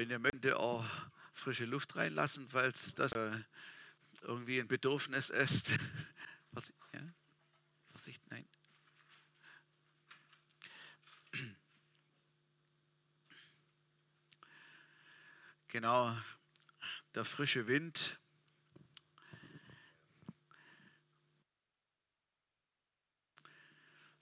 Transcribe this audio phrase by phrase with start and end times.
[0.00, 0.82] Wenn ihr möchtet, auch
[1.34, 3.38] frische Luft reinlassen, falls das äh,
[4.22, 5.74] irgendwie ein Bedürfnis ist.
[6.52, 7.02] Was, ja?
[7.90, 8.48] Vorsicht, nein.
[15.68, 16.16] Genau,
[17.14, 18.18] der frische Wind.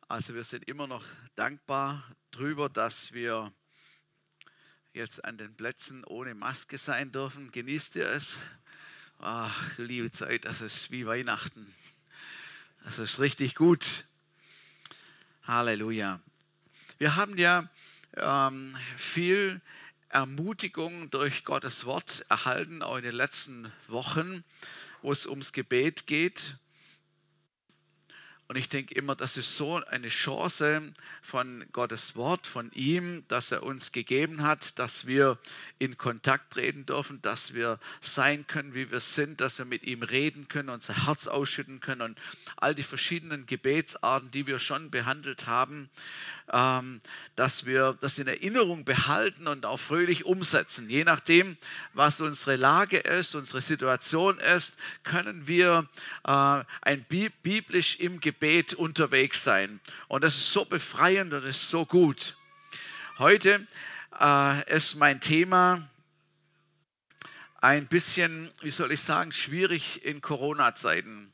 [0.08, 1.04] Also wir sind immer noch
[1.36, 3.52] dankbar darüber, dass wir
[4.92, 7.52] jetzt an den Plätzen ohne Maske sein dürfen.
[7.52, 8.42] Genießt ihr es?
[9.18, 11.74] Ach, liebe Zeit, das ist wie Weihnachten.
[12.84, 14.04] Das ist richtig gut.
[15.44, 16.20] Halleluja.
[16.98, 17.68] Wir haben ja
[18.16, 19.60] ähm, viel
[20.08, 24.44] Ermutigung durch Gottes Wort erhalten, auch in den letzten Wochen,
[25.02, 26.56] wo es ums Gebet geht.
[28.48, 30.80] Und ich denke immer, das ist so eine Chance
[31.20, 35.36] von Gottes Wort, von ihm, dass er uns gegeben hat, dass wir
[35.78, 40.02] in Kontakt treten dürfen, dass wir sein können, wie wir sind, dass wir mit ihm
[40.02, 42.18] reden können, unser Herz ausschütten können und
[42.56, 45.90] all die verschiedenen Gebetsarten, die wir schon behandelt haben,
[46.50, 47.00] ähm,
[47.36, 50.88] dass wir das in Erinnerung behalten und auch fröhlich umsetzen.
[50.88, 51.58] Je nachdem,
[51.92, 55.86] was unsere Lage ist, unsere Situation ist, können wir
[56.24, 57.04] äh, ein
[57.42, 59.80] biblisch im Gebet Gebet unterwegs sein.
[60.06, 62.36] Und das ist so befreiend und das ist so gut.
[63.18, 63.66] Heute
[64.20, 65.90] äh, ist mein Thema
[67.60, 71.27] ein bisschen, wie soll ich sagen, schwierig in Corona-Zeiten.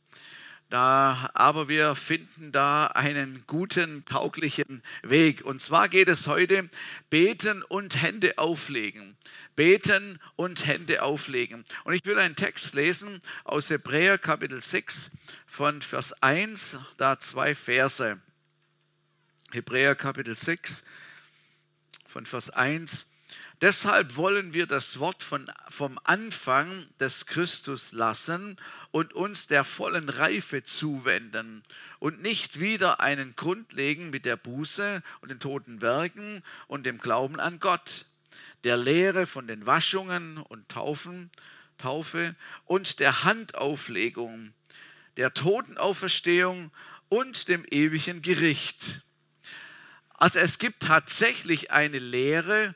[0.74, 5.44] Da, aber wir finden da einen guten, tauglichen Weg.
[5.44, 6.68] Und zwar geht es heute
[7.10, 9.16] beten und Hände auflegen.
[9.54, 11.64] Beten und Hände auflegen.
[11.84, 15.12] Und ich will einen Text lesen aus Hebräer Kapitel 6
[15.46, 18.20] von Vers 1, da zwei Verse.
[19.52, 20.82] Hebräer Kapitel 6
[22.08, 23.13] von Vers 1.
[23.64, 28.58] Deshalb wollen wir das Wort von, vom Anfang des Christus lassen
[28.90, 31.62] und uns der vollen Reife zuwenden
[31.98, 36.98] und nicht wieder einen Grund legen mit der Buße und den toten Werken und dem
[36.98, 38.04] Glauben an Gott,
[38.64, 41.30] der Lehre von den Waschungen und Taufen,
[41.78, 44.52] Taufe und der Handauflegung,
[45.16, 46.70] der Totenauferstehung
[47.08, 49.00] und dem ewigen Gericht.
[50.12, 52.74] Also es gibt tatsächlich eine Lehre,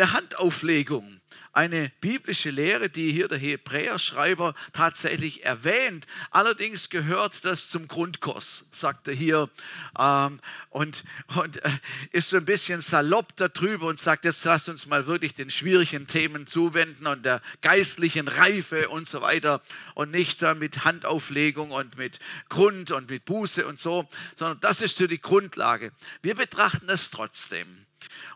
[0.00, 1.20] der Handauflegung.
[1.52, 6.06] Eine biblische Lehre, die hier der Hebräerschreiber tatsächlich erwähnt.
[6.30, 9.50] Allerdings gehört das zum Grundkurs, sagt er hier.
[9.98, 10.40] Ähm,
[10.70, 11.04] und,
[11.36, 11.70] und äh,
[12.12, 16.06] ist so ein bisschen salopp darüber und sagt, jetzt lasst uns mal wirklich den schwierigen
[16.06, 19.60] Themen zuwenden und der geistlichen Reife und so weiter
[19.94, 24.80] und nicht da mit Handauflegung und mit Grund und mit Buße und so, sondern das
[24.80, 25.92] ist so die Grundlage.
[26.22, 27.84] Wir betrachten es trotzdem.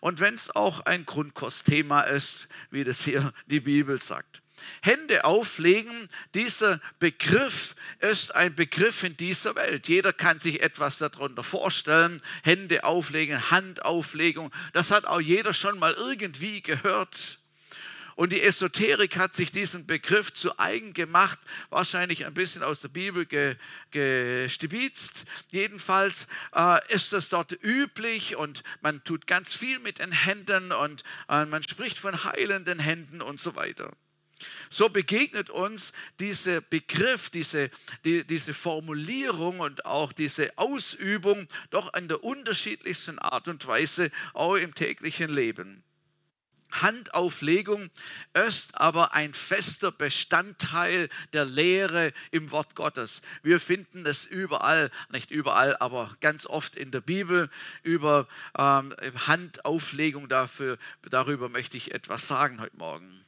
[0.01, 4.43] Und wenn es auch ein Grundkursthema ist, wie das hier die Bibel sagt.
[4.83, 9.89] Hände auflegen, dieser Begriff ist ein Begriff in dieser Welt.
[9.89, 12.23] Jeder kann sich etwas darunter vorstellen.
[12.43, 17.39] Hände auflegen, Handauflegung, das hat auch jeder schon mal irgendwie gehört.
[18.17, 21.39] Und die Esoterik hat sich diesen Begriff zu eigen gemacht,
[21.71, 23.27] wahrscheinlich ein bisschen aus der Bibel
[23.91, 25.25] gestibitzt.
[25.51, 31.03] Jedenfalls äh, ist das dort üblich und man tut ganz viel mit den Händen und
[31.29, 33.93] äh, man spricht von heilenden Händen und so weiter.
[34.71, 37.71] So begegnet uns dieser Begriff, diese,
[38.05, 44.57] die, diese Formulierung und auch diese Ausübung doch in der unterschiedlichsten Art und Weise auch
[44.57, 45.85] im täglichen Leben.
[46.83, 47.91] Handauflegung
[48.47, 53.23] ist aber ein fester Bestandteil der Lehre im Wort Gottes.
[53.43, 57.51] Wir finden es überall, nicht überall, aber ganz oft in der Bibel
[57.83, 58.27] über
[58.59, 58.95] ähm,
[59.27, 60.29] Handauflegung.
[60.29, 63.24] Dafür, darüber möchte ich etwas sagen heute Morgen.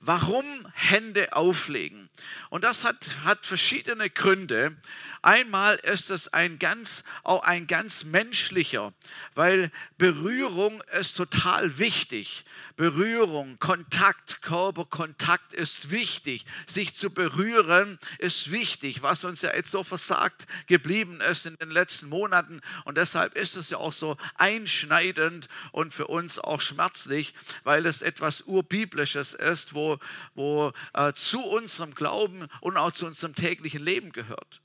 [0.00, 2.08] Warum Hände auflegen?
[2.50, 4.76] Und das hat, hat verschiedene Gründe.
[5.22, 8.92] Einmal ist es ein ganz, auch ein ganz menschlicher,
[9.34, 12.44] weil Berührung ist total wichtig.
[12.76, 16.44] Berührung, Kontakt, Körperkontakt ist wichtig.
[16.66, 21.70] Sich zu berühren ist wichtig, was uns ja jetzt so versagt geblieben ist in den
[21.70, 22.60] letzten Monaten.
[22.84, 27.34] Und deshalb ist es ja auch so einschneidend und für uns auch schmerzlich,
[27.64, 29.98] weil es etwas Urbiblisches ist, wo,
[30.34, 34.60] wo äh, zu unserem Glauben und auch zu unserem täglichen Leben gehört.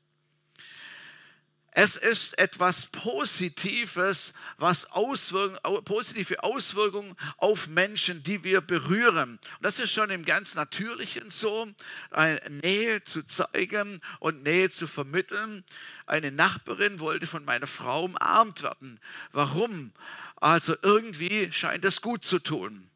[1.73, 9.39] Es ist etwas Positives, was Auswirkungen, positive Auswirkungen auf Menschen, die wir berühren.
[9.39, 11.69] Und das ist schon im ganz Natürlichen so,
[12.09, 15.63] eine Nähe zu zeigen und Nähe zu vermitteln.
[16.07, 18.99] Eine Nachbarin wollte von meiner Frau umarmt werden.
[19.31, 19.93] Warum?
[20.35, 22.90] Also irgendwie scheint es gut zu tun.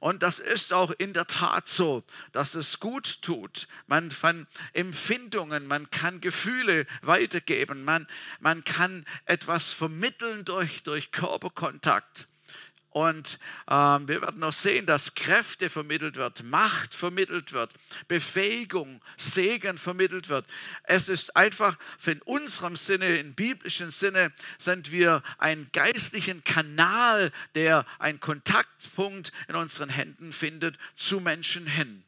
[0.00, 2.02] Und das ist auch in der Tat so,
[2.32, 3.68] dass es gut tut.
[3.86, 8.06] Man kann Empfindungen, man kann Gefühle weitergeben, man,
[8.40, 12.29] man kann etwas vermitteln durch, durch Körperkontakt.
[12.90, 13.38] Und
[13.68, 17.72] ähm, wir werden noch sehen, dass Kräfte vermittelt wird, Macht vermittelt wird,
[18.08, 20.44] Befähigung, Segen vermittelt wird.
[20.82, 27.86] Es ist einfach in unserem Sinne, im biblischen Sinne, sind wir ein geistlichen Kanal, der
[28.00, 32.04] einen Kontaktpunkt in unseren Händen findet zu Menschen hin.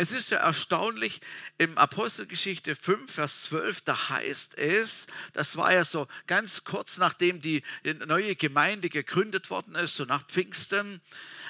[0.00, 1.20] Es ist ja erstaunlich,
[1.58, 7.40] im Apostelgeschichte 5, Vers 12, da heißt es, das war ja so ganz kurz nachdem
[7.40, 7.64] die
[8.06, 11.00] neue Gemeinde gegründet worden ist, so nach Pfingsten,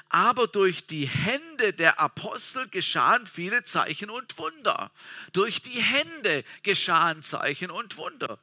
[0.08, 4.90] aber durch die Hände der Apostel geschahen viele Zeichen und Wunder.
[5.34, 8.38] Durch die Hände geschahen Zeichen und Wunder.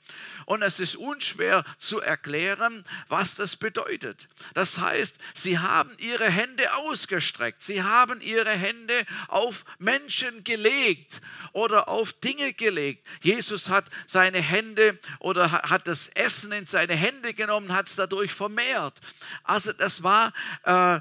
[0.46, 4.28] Und es ist unschwer zu erklären, was das bedeutet.
[4.54, 9.95] Das heißt, sie haben ihre Hände ausgestreckt, sie haben ihre Hände auf Menschen
[10.44, 11.22] gelegt
[11.52, 13.06] oder auf Dinge gelegt.
[13.22, 18.34] Jesus hat seine Hände oder hat das Essen in seine Hände genommen, hat es dadurch
[18.34, 19.00] vermehrt.
[19.44, 20.34] Also das war
[20.64, 21.00] äh,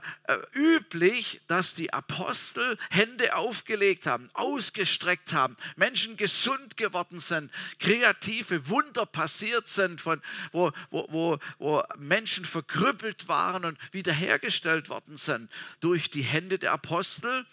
[0.52, 9.06] üblich, dass die Apostel Hände aufgelegt haben, ausgestreckt haben, Menschen gesund geworden sind, kreative Wunder
[9.06, 15.50] passiert sind, von, wo, wo, wo, wo Menschen verkrüppelt waren und wiederhergestellt worden sind.
[15.80, 17.44] Durch die Hände der Apostel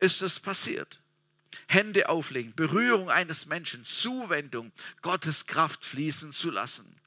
[0.00, 0.98] ist es passiert.
[1.68, 7.00] Hände auflegen, Berührung eines Menschen, Zuwendung, Gottes Kraft fließen zu lassen.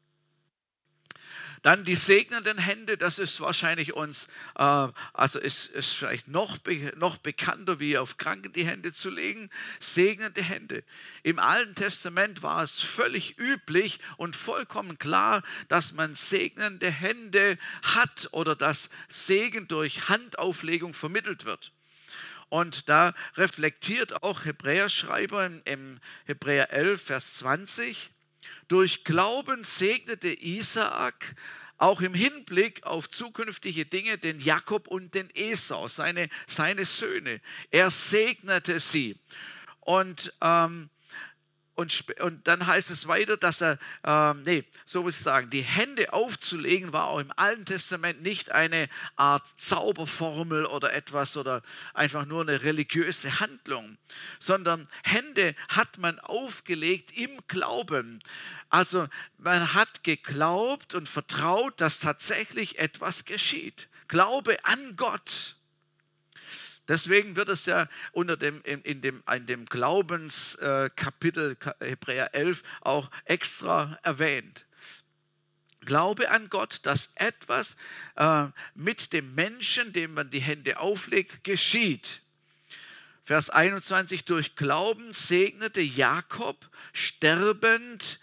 [1.63, 6.59] Dann die segnenden Hände, das ist wahrscheinlich uns, äh, also ist, ist vielleicht noch,
[6.97, 9.49] noch bekannter, wie auf Kranke die Hände zu legen.
[9.79, 10.83] Segnende Hände.
[11.23, 18.29] Im Alten Testament war es völlig üblich und vollkommen klar, dass man segnende Hände hat
[18.31, 21.72] oder dass Segen durch Handauflegung vermittelt wird.
[22.53, 28.11] Und da reflektiert auch Hebräerschreiber im Hebräer 11, Vers 20,
[28.67, 31.33] durch Glauben segnete Isaak
[31.79, 37.41] auch im Hinblick auf zukünftige Dinge den Jakob und den Esau, seine, seine Söhne.
[37.71, 39.17] Er segnete sie.
[39.79, 40.91] Und ähm,
[41.75, 45.61] und, und dann heißt es weiter, dass er, äh, nee, so muss ich sagen, die
[45.61, 52.25] Hände aufzulegen war auch im Alten Testament nicht eine Art Zauberformel oder etwas oder einfach
[52.25, 53.97] nur eine religiöse Handlung,
[54.39, 58.21] sondern Hände hat man aufgelegt im Glauben.
[58.69, 63.89] Also man hat geglaubt und vertraut, dass tatsächlich etwas geschieht.
[64.07, 65.55] Glaube an Gott.
[66.87, 73.09] Deswegen wird es ja unter dem, in, dem, in dem Glaubenskapitel äh, Hebräer 11 auch
[73.25, 74.65] extra erwähnt.
[75.85, 77.77] Glaube an Gott, dass etwas
[78.15, 82.21] äh, mit dem Menschen, dem man die Hände auflegt, geschieht.
[83.23, 88.19] Vers 21, durch Glauben segnete Jakob sterbend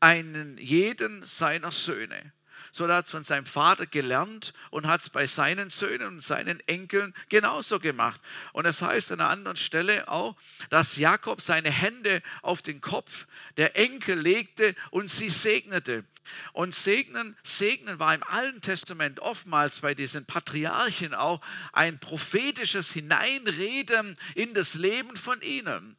[0.00, 2.32] einen jeden seiner Söhne.
[2.72, 6.60] So hat es von seinem Vater gelernt und hat es bei seinen Söhnen und seinen
[6.68, 8.20] Enkeln genauso gemacht.
[8.52, 10.36] Und es heißt an einer anderen Stelle auch,
[10.70, 13.26] dass Jakob seine Hände auf den Kopf
[13.56, 16.04] der Enkel legte und sie segnete.
[16.52, 21.40] Und segnen, segnen war im Alten Testament oftmals bei diesen Patriarchen auch
[21.72, 25.96] ein prophetisches Hineinreden in das Leben von ihnen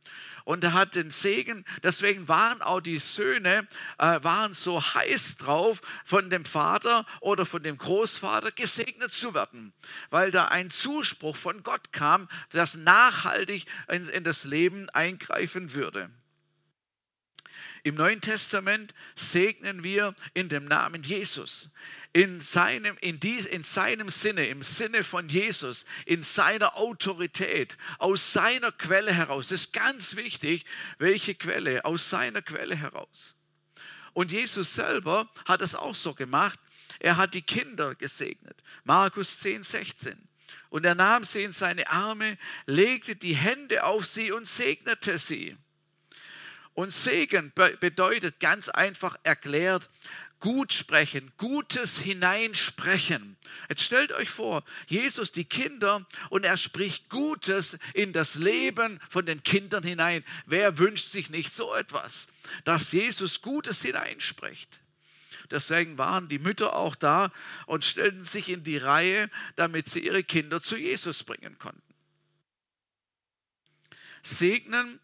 [0.49, 1.63] und er hat den Segen.
[1.83, 3.67] Deswegen waren auch die Söhne
[3.99, 9.73] äh, waren so heiß drauf, von dem Vater oder von dem Großvater gesegnet zu werden,
[10.09, 16.09] weil da ein Zuspruch von Gott kam, das nachhaltig in, in das Leben eingreifen würde.
[17.83, 21.69] Im Neuen Testament segnen wir in dem Namen Jesus
[22.11, 28.33] in seinem, in, dies, in seinem Sinne, im Sinne von Jesus, in seiner Autorität, aus
[28.33, 29.49] seiner Quelle heraus.
[29.49, 30.65] Das ist ganz wichtig,
[30.97, 33.35] welche Quelle, aus seiner Quelle heraus.
[34.13, 36.59] Und Jesus selber hat es auch so gemacht.
[36.99, 38.57] Er hat die Kinder gesegnet.
[38.83, 40.27] Markus 10, 16.
[40.69, 45.57] Und er nahm sie in seine Arme, legte die Hände auf sie und segnete sie.
[46.73, 49.89] Und Segen bedeutet ganz einfach erklärt,
[50.39, 53.37] gut sprechen, Gutes hineinsprechen.
[53.67, 59.25] Jetzt stellt euch vor, Jesus die Kinder und er spricht Gutes in das Leben von
[59.25, 60.23] den Kindern hinein.
[60.45, 62.29] Wer wünscht sich nicht so etwas,
[62.63, 64.79] dass Jesus Gutes hineinspricht?
[65.51, 67.31] Deswegen waren die Mütter auch da
[67.65, 71.81] und stellten sich in die Reihe, damit sie ihre Kinder zu Jesus bringen konnten.
[74.21, 74.99] Segnen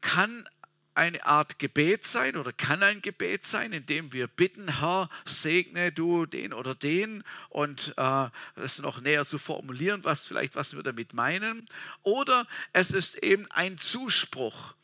[0.00, 0.48] kann
[0.94, 6.26] eine Art Gebet sein oder kann ein Gebet sein, indem wir bitten, Herr, segne du
[6.26, 11.14] den oder den und äh, es noch näher zu formulieren, was vielleicht, was wir damit
[11.14, 11.68] meinen.
[12.02, 14.74] Oder es ist eben ein Zuspruch.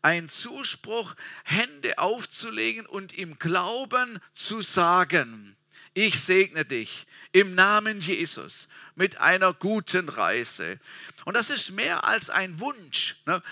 [0.00, 5.56] Ein Zuspruch, Hände aufzulegen und im Glauben zu sagen,
[5.92, 10.78] ich segne dich im Namen Jesus mit einer guten Reise.
[11.24, 13.16] Und das ist mehr als ein Wunsch.
[13.26, 13.42] Ne?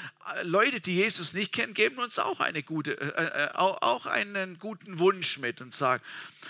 [0.42, 4.98] Leute, die Jesus nicht kennen, geben uns auch, eine gute, äh, äh auch einen guten
[4.98, 6.02] Wunsch mit und sagen,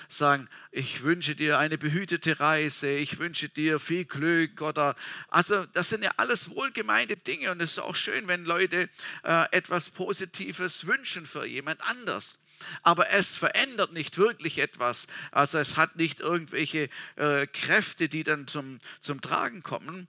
[0.08, 4.96] sagen, ich wünsche dir eine behütete Reise, ich wünsche dir viel Glück oder
[5.28, 8.88] also das sind ja alles wohlgemeinte Dinge und es ist auch schön, wenn Leute
[9.24, 12.40] äh, etwas Positives wünschen für jemand anders
[12.82, 15.06] aber es verändert nicht wirklich etwas.
[15.30, 20.08] Also es hat nicht irgendwelche äh, Kräfte, die dann zum, zum Tragen kommen.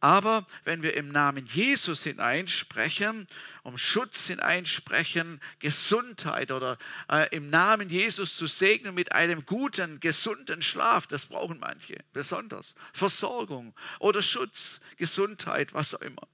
[0.00, 3.26] Aber wenn wir im Namen Jesus hineinsprechen,
[3.62, 6.76] um Schutz hineinsprechen, Gesundheit oder
[7.10, 12.74] äh, im Namen Jesus zu segnen mit einem guten, gesunden Schlaf, das brauchen manche besonders,
[12.92, 16.28] Versorgung oder Schutz, Gesundheit, was auch immer.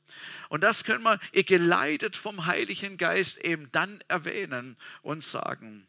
[0.48, 5.86] Und das können wir geleitet vom Heiligen Geist eben dann erwähnen und sagen.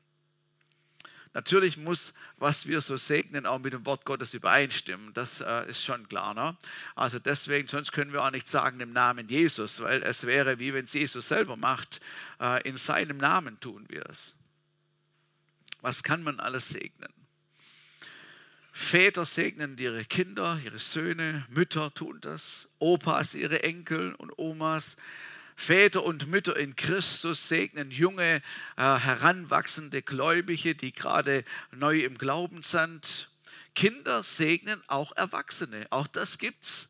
[1.34, 5.14] Natürlich muss, was wir so segnen, auch mit dem Wort Gottes übereinstimmen.
[5.14, 6.34] Das äh, ist schon klar.
[6.34, 6.56] Ne?
[6.96, 10.74] Also deswegen, sonst können wir auch nicht sagen im Namen Jesus, weil es wäre wie
[10.74, 12.02] wenn es Jesus selber macht.
[12.40, 14.36] Äh, in seinem Namen tun wir es.
[15.82, 17.12] Was kann man alles segnen?
[18.72, 24.98] Väter segnen ihre Kinder, ihre Söhne, Mütter tun das, Opas ihre Enkel und Omas.
[25.56, 28.42] Väter und Mütter in Christus segnen junge, äh,
[28.78, 33.30] heranwachsende Gläubige, die gerade neu im Glauben sind.
[33.76, 35.88] Kinder segnen auch Erwachsene.
[35.90, 36.90] Auch das gibt's.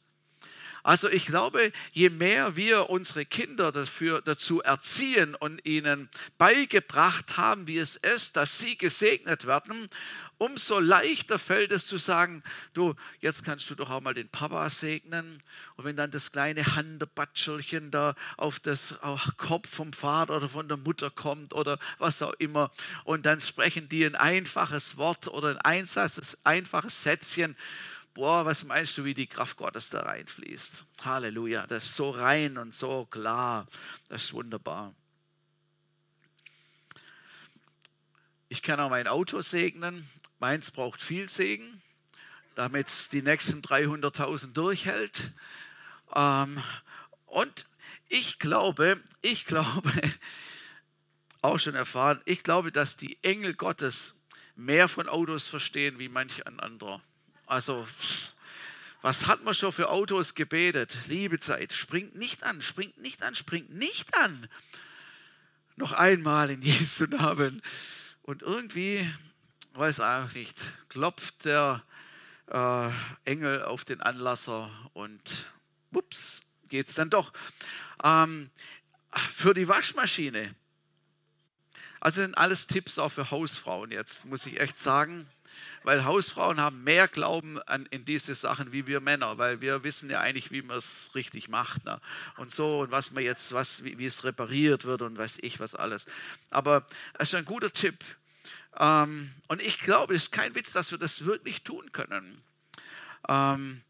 [0.84, 7.68] Also ich glaube, je mehr wir unsere Kinder dafür, dazu erziehen und ihnen beigebracht haben,
[7.68, 9.88] wie es ist, dass sie gesegnet werden,
[10.44, 14.70] umso leichter fällt es zu sagen, du, jetzt kannst du doch auch mal den Papa
[14.70, 15.42] segnen.
[15.78, 18.96] Und wenn dann das kleine Handebatschelchen da auf das
[19.38, 22.72] Kopf vom Vater oder von der Mutter kommt oder was auch immer,
[23.06, 27.56] und dann sprechen die ein einfaches Wort oder ein Einsatz, einfaches Sätzchen,
[28.14, 30.84] boah, was meinst du, wie die Kraft Gottes da reinfließt?
[31.06, 33.66] Halleluja, das ist so rein und so klar,
[34.10, 34.94] das ist wunderbar.
[38.50, 40.08] Ich kann auch mein Auto segnen.
[40.44, 41.82] Meins braucht viel Segen,
[42.56, 45.32] damit es die nächsten 300.000 durchhält.
[46.14, 46.62] Ähm,
[47.28, 47.66] und
[48.10, 49.90] ich glaube, ich glaube,
[51.42, 54.26] auch schon erfahren, ich glaube, dass die Engel Gottes
[54.58, 57.00] mehr von Autos verstehen wie manch ein anderer.
[57.46, 57.88] Also,
[59.02, 60.92] was hat man schon für Autos gebetet?
[61.08, 64.50] Liebe Zeit, springt nicht an, springt nicht an, springt nicht an.
[65.78, 67.62] Noch einmal in Jesu Namen.
[68.24, 69.10] Und irgendwie
[69.74, 70.58] weiß auch nicht,
[70.90, 71.84] klopft der
[72.48, 72.90] äh,
[73.26, 75.22] Engel auf den Anlasser und
[75.92, 77.32] ups, es dann doch.
[78.04, 78.50] Ähm,
[79.16, 80.56] für die Waschmaschine.
[82.00, 85.26] Also sind alles Tipps auch für Hausfrauen jetzt, muss ich echt sagen.
[85.84, 90.10] Weil Hausfrauen haben mehr Glauben an, in diese Sachen wie wir Männer, weil wir wissen
[90.10, 91.86] ja eigentlich, wie man es richtig macht.
[91.86, 92.00] Ne?
[92.38, 95.60] Und so, und was man jetzt, was, wie, wie es repariert wird und weiß ich
[95.60, 96.06] was alles.
[96.50, 96.86] Aber
[97.20, 97.98] es ist ein guter Tipp
[98.80, 102.38] ähm, und ich glaube, es ist kein Witz, dass wir das wirklich tun können.
[103.28, 103.82] Ähm,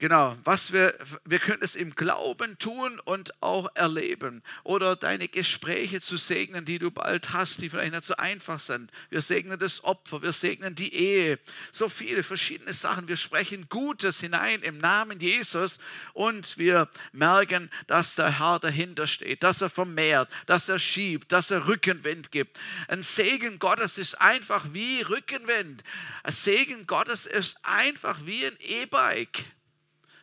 [0.00, 0.94] Genau, was wir,
[1.26, 4.42] wir können es im Glauben tun und auch erleben.
[4.64, 8.90] Oder deine Gespräche zu segnen, die du bald hast, die vielleicht nicht so einfach sind.
[9.10, 11.38] Wir segnen das Opfer, wir segnen die Ehe.
[11.70, 13.08] So viele verschiedene Sachen.
[13.08, 15.78] Wir sprechen Gutes hinein im Namen Jesus
[16.14, 21.50] und wir merken, dass der Herr dahinter steht, dass er vermehrt, dass er schiebt, dass
[21.50, 22.58] er Rückenwind gibt.
[22.88, 25.84] Ein Segen Gottes ist einfach wie Rückenwind.
[26.22, 29.44] Ein Segen Gottes ist einfach wie ein E-Bike.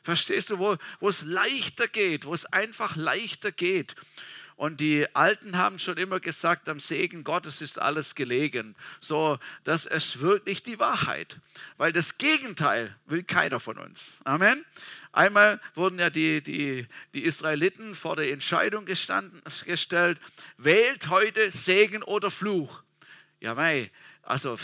[0.08, 3.94] Verstehst du, wo, wo es leichter geht, wo es einfach leichter geht.
[4.56, 8.78] Und die Alten haben schon immer gesagt, am Segen Gottes ist alles gelegen.
[9.02, 11.40] So, das ist wirklich die Wahrheit.
[11.76, 14.22] Weil das Gegenteil will keiner von uns.
[14.24, 14.64] Amen.
[15.12, 20.22] Einmal wurden ja die, die, die Israeliten vor der Entscheidung gestanden, gestellt,
[20.56, 22.82] wählt heute Segen oder Fluch.
[23.42, 23.92] Ja, mei,
[24.24, 24.58] also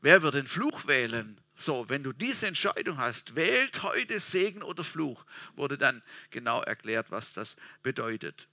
[0.00, 1.38] wer wird den Fluch wählen?
[1.60, 5.26] So, wenn du diese Entscheidung hast, wählt heute Segen oder Fluch,
[5.56, 8.48] wurde dann genau erklärt, was das bedeutet.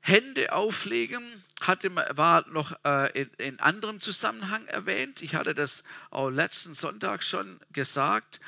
[0.00, 5.20] Hände auflegen hatte, war noch äh, in, in anderem Zusammenhang erwähnt.
[5.20, 8.40] Ich hatte das auch letzten Sonntag schon gesagt.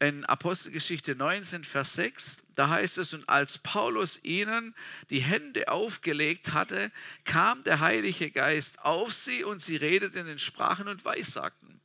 [0.00, 4.74] In Apostelgeschichte 19, Vers 6, da heißt es, und als Paulus ihnen
[5.10, 6.92] die Hände aufgelegt hatte,
[7.24, 11.80] kam der Heilige Geist auf sie und sie redeten in Sprachen und Weissagten.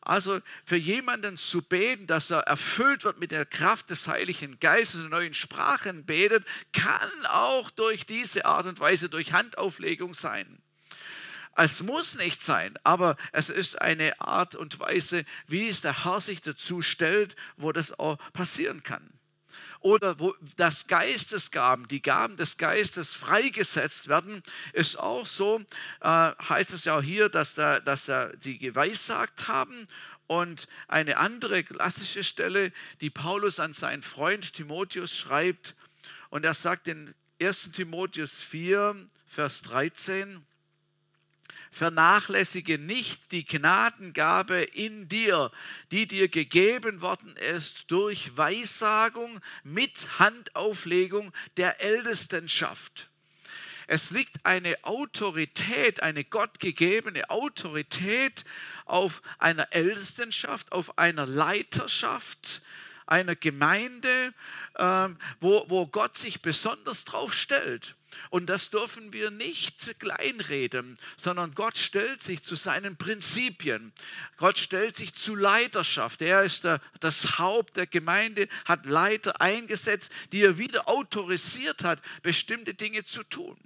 [0.00, 5.02] Also für jemanden zu beten, dass er erfüllt wird mit der Kraft des Heiligen Geistes
[5.02, 10.62] und neuen Sprachen betet, kann auch durch diese Art und Weise, durch Handauflegung sein.
[11.60, 16.20] Es muss nicht sein, aber es ist eine Art und Weise, wie es der Herr
[16.20, 19.12] sich dazu stellt, wo das auch passieren kann.
[19.80, 24.40] Oder wo das Geistesgaben, die Gaben des Geistes freigesetzt werden,
[24.72, 25.60] ist auch so,
[26.00, 29.88] äh, heißt es ja auch hier, dass, da, dass da die geweissagt haben
[30.28, 35.74] und eine andere klassische Stelle, die Paulus an seinen Freund Timotheus schreibt,
[36.30, 38.94] und er sagt in 1 Timotheus 4,
[39.26, 40.46] Vers 13,
[41.70, 45.50] vernachlässige nicht die Gnadengabe in dir,
[45.90, 53.08] die dir gegeben worden ist durch Weissagung mit Handauflegung der Ältestenschaft.
[53.90, 58.44] Es liegt eine Autorität, eine gottgegebene Autorität
[58.84, 62.60] auf einer Ältestenschaft, auf einer Leiterschaft,
[63.06, 64.34] einer Gemeinde,
[64.78, 67.94] ähm, wo, wo Gott sich besonders drauf stellt.
[68.30, 73.92] Und das dürfen wir nicht kleinreden, sondern Gott stellt sich zu seinen Prinzipien.
[74.36, 76.22] Gott stellt sich zu Leiterschaft.
[76.22, 82.00] Er ist der, das Haupt der Gemeinde, hat Leiter eingesetzt, die er wieder autorisiert hat,
[82.22, 83.56] bestimmte Dinge zu tun.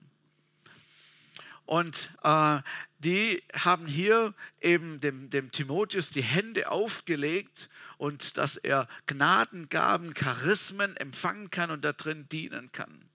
[1.64, 2.60] Und äh,
[2.98, 7.68] die haben hier eben dem, dem Timotheus die Hände aufgelegt
[7.98, 13.08] und dass er Gnadengaben, Charismen empfangen kann und da drin dienen kann.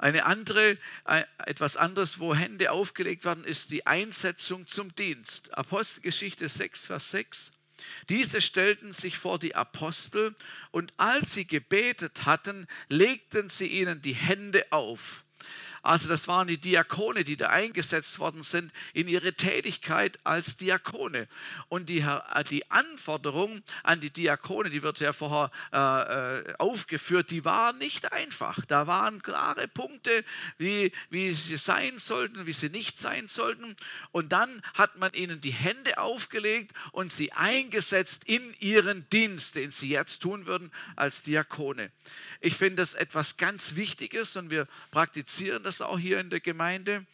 [0.00, 0.78] Eine andere,
[1.44, 5.52] etwas anderes, wo Hände aufgelegt werden, ist die Einsetzung zum Dienst.
[5.52, 7.52] Apostelgeschichte 6, Vers 6.
[8.08, 10.34] Diese stellten sich vor die Apostel
[10.70, 15.22] und als sie gebetet hatten, legten sie ihnen die Hände auf.
[15.82, 21.28] Also das waren die Diakone, die da eingesetzt worden sind in ihre Tätigkeit als Diakone.
[21.68, 22.04] Und die,
[22.50, 28.12] die Anforderung an die Diakone, die wird ja vorher äh, äh, aufgeführt, die war nicht
[28.12, 28.64] einfach.
[28.66, 30.24] Da waren klare Punkte,
[30.58, 33.76] wie, wie sie sein sollten, wie sie nicht sein sollten.
[34.12, 39.70] Und dann hat man ihnen die Hände aufgelegt und sie eingesetzt in ihren Dienst, den
[39.70, 41.90] sie jetzt tun würden als Diakone.
[42.40, 47.06] Ich finde das etwas ganz Wichtiges und wir praktizieren das auch hier in der Gemeinde.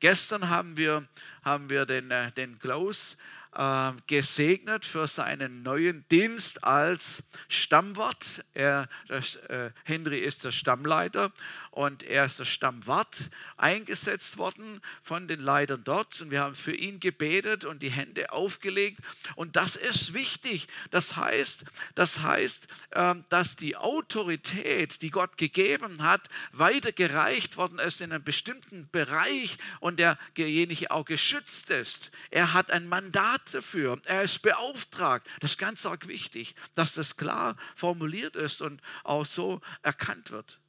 [0.00, 1.08] Gestern haben wir,
[1.44, 3.16] haben wir den, äh, den Klaus
[3.56, 8.44] äh, gesegnet für seinen neuen Dienst als Stammwart.
[8.52, 11.32] Er, das, äh, Henry ist der Stammleiter
[11.74, 16.72] und er ist der Stammwart eingesetzt worden von den Leitern dort und wir haben für
[16.72, 19.00] ihn gebetet und die Hände aufgelegt
[19.34, 20.68] und das ist wichtig.
[20.92, 21.64] Das heißt,
[21.96, 28.22] das heißt, ähm, dass die Autorität, die Gott gegeben hat, weitergereicht worden ist in einem
[28.22, 32.12] bestimmten Bereich und derjenige auch geschützt ist.
[32.30, 34.00] Er hat ein Mandat dafür.
[34.04, 35.26] Er ist beauftragt.
[35.40, 40.60] Das ist ganz arg wichtig, dass das klar formuliert ist und auch so erkannt wird.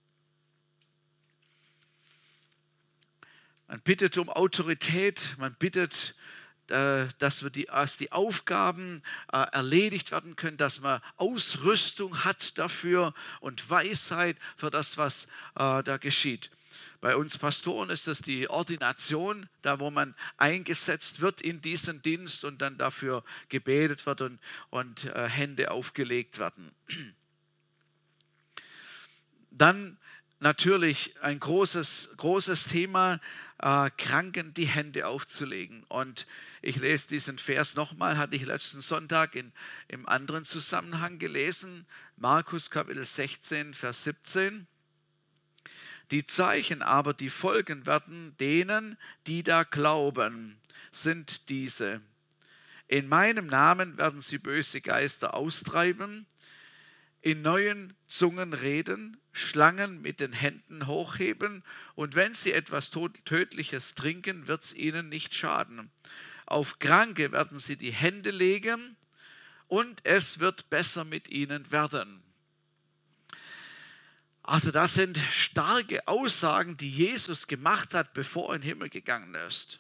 [3.68, 6.16] Man bittet um Autorität, man bittet,
[6.68, 9.02] äh, dass, wir die, dass die Aufgaben
[9.32, 15.26] äh, erledigt werden können, dass man Ausrüstung hat dafür und Weisheit für das, was
[15.56, 16.50] äh, da geschieht.
[17.02, 22.44] Bei uns Pastoren ist das die Ordination, da wo man eingesetzt wird in diesen Dienst
[22.44, 24.40] und dann dafür gebetet wird und,
[24.72, 26.72] und Hände aufgelegt werden.
[29.52, 29.98] Dann
[30.40, 33.20] natürlich ein großes, großes Thema,
[33.60, 35.84] äh, Kranken die Hände aufzulegen.
[35.86, 36.28] Und
[36.62, 39.52] ich lese diesen Vers nochmal, hatte ich letzten Sonntag in,
[39.88, 41.86] im anderen Zusammenhang gelesen,
[42.18, 44.68] Markus Kapitel 16, Vers 17.
[46.12, 50.58] Die Zeichen aber, die folgen werden denen, die da glauben,
[50.92, 52.02] sind diese.
[52.88, 56.28] In meinem Namen werden sie böse Geister austreiben,
[57.26, 61.64] in neuen Zungen reden, Schlangen mit den Händen hochheben
[61.96, 65.90] und wenn sie etwas Tödliches trinken, wird es ihnen nicht schaden.
[66.46, 68.96] Auf Kranke werden sie die Hände legen
[69.68, 72.22] und es wird besser mit ihnen werden.
[74.44, 79.34] Also das sind starke Aussagen, die Jesus gemacht hat, bevor er in den Himmel gegangen
[79.34, 79.80] ist.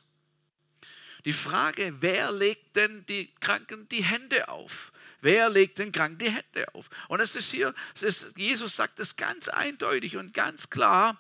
[1.26, 4.92] Die Frage, wer legt denn die Kranken die Hände auf?
[5.26, 6.88] Wer legt den Kranken die Hände auf?
[7.08, 11.20] Und es ist hier, es ist, Jesus sagt es ganz eindeutig und ganz klar,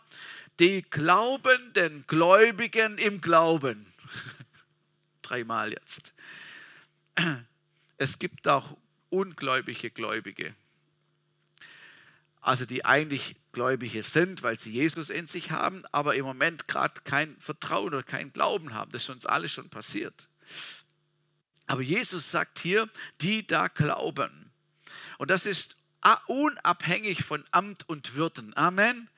[0.59, 3.91] die glaubenden Gläubigen im Glauben.
[5.23, 6.13] Dreimal jetzt.
[7.97, 8.77] Es gibt auch
[9.09, 10.53] ungläubige Gläubige.
[12.41, 17.01] Also die eigentlich Gläubige sind, weil sie Jesus in sich haben, aber im Moment gerade
[17.05, 18.91] kein Vertrauen oder kein Glauben haben.
[18.91, 20.27] Das ist uns alles schon passiert.
[21.67, 22.89] Aber Jesus sagt hier,
[23.21, 24.51] die da glauben.
[25.17, 25.77] Und das ist
[26.27, 28.55] unabhängig von Amt und Würden.
[28.55, 29.09] Amen.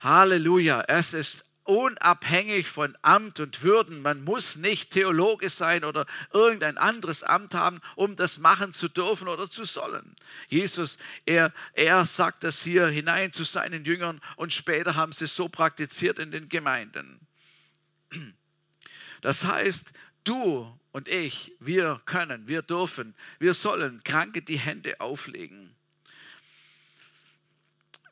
[0.00, 0.82] Halleluja.
[0.88, 4.02] Es ist unabhängig von Amt und Würden.
[4.02, 9.28] Man muss nicht Theologe sein oder irgendein anderes Amt haben, um das machen zu dürfen
[9.28, 10.16] oder zu sollen.
[10.48, 15.34] Jesus, er, er sagt das hier hinein zu seinen Jüngern und später haben sie es
[15.34, 17.20] so praktiziert in den Gemeinden.
[19.22, 19.92] Das heißt,
[20.24, 25.76] du und ich, wir können, wir dürfen, wir sollen Kranke die Hände auflegen.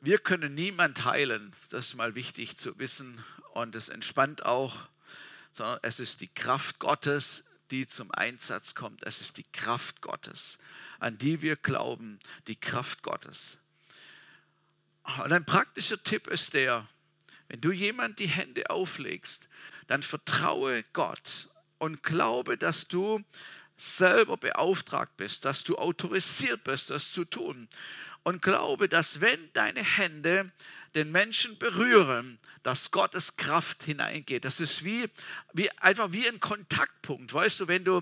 [0.01, 3.23] Wir können niemand heilen, das ist mal wichtig zu wissen
[3.55, 4.83] und es entspannt auch,
[5.51, 9.01] sondern es ist die Kraft Gottes, die zum Einsatz kommt.
[9.01, 10.59] Es ist die Kraft Gottes,
[10.99, 13.57] an die wir glauben, die Kraft Gottes.
[15.23, 16.87] Und ein praktischer Tipp ist der,
[17.47, 19.49] wenn du jemand die Hände auflegst,
[19.87, 23.21] dann vertraue Gott und glaube, dass du
[23.77, 27.67] selber beauftragt bist, dass du autorisiert bist, das zu tun.
[28.23, 30.51] Und glaube, dass wenn deine Hände
[30.95, 34.43] den Menschen berühren, dass Gottes Kraft hineingeht.
[34.43, 35.07] Das ist wie,
[35.53, 37.31] wie einfach wie ein Kontaktpunkt.
[37.31, 38.01] Weißt du, wenn du,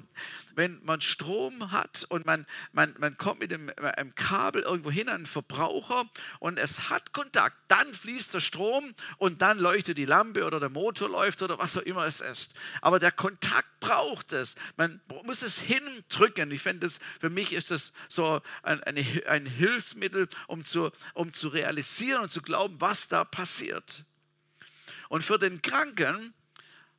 [0.56, 5.10] wenn man Strom hat und man, man, man kommt mit dem, einem Kabel irgendwo hin
[5.10, 6.06] an einen Verbraucher
[6.39, 10.69] und es hat Kontakt, dann fließt der Strom und dann leuchtet die Lampe oder der
[10.69, 12.54] Motor läuft oder was auch immer es ist.
[12.80, 14.56] Aber der Kontakt braucht es.
[14.78, 16.52] Man muss es hindrücken.
[16.52, 21.49] Ich finde, für mich ist das so ein, eine, ein Hilfsmittel, um zu, um zu
[21.49, 24.06] realisieren und zu glauben, was da passiert.
[25.13, 26.34] Und für den Kranken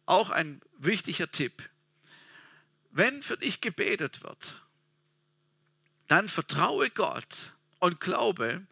[0.07, 1.69] auch ein wichtiger Tipp.
[2.93, 4.63] Wenn für dich gebetet wird,
[6.07, 7.51] dann vertraue Gott
[7.81, 8.63] und glaube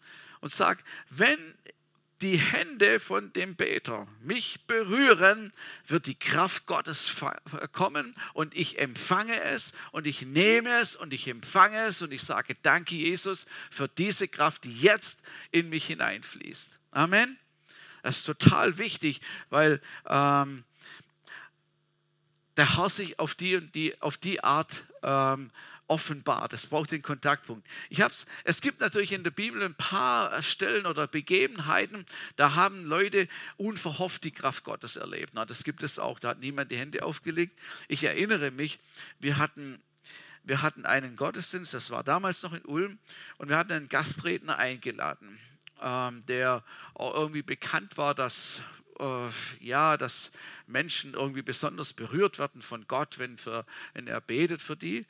[0.42, 1.58] und sag, wenn
[2.20, 5.52] die Hände von dem Beter mich berühren,
[5.88, 7.12] wird die Kraft Gottes
[7.72, 12.22] kommen und ich empfange es und ich nehme es und ich empfange es und ich
[12.22, 16.78] sage danke Jesus für diese Kraft, die jetzt in mich hineinfließt.
[16.92, 17.41] Amen.
[18.02, 20.64] Das ist total wichtig, weil ähm,
[22.56, 25.50] der Herr sich auf die und die, auf die Art ähm,
[25.88, 26.52] offenbart.
[26.52, 27.66] Es braucht den Kontaktpunkt.
[27.90, 32.04] Ich hab's, es gibt natürlich in der Bibel ein paar Stellen oder Begebenheiten,
[32.36, 35.32] da haben Leute unverhofft die Kraft Gottes erlebt.
[35.34, 36.18] Na, das gibt es auch.
[36.18, 37.56] Da hat niemand die Hände aufgelegt.
[37.88, 38.78] Ich erinnere mich,
[39.20, 39.80] wir hatten
[40.44, 42.98] wir hatten einen Gottesdienst, das war damals noch in Ulm,
[43.38, 45.38] und wir hatten einen Gastredner eingeladen
[45.82, 46.62] ähm, der
[46.94, 48.62] auch irgendwie bekannt war, dass,
[48.98, 49.28] äh,
[49.60, 50.30] ja, dass
[50.66, 55.06] Menschen irgendwie besonders berührt werden von Gott, wenn, für, wenn er betet für die.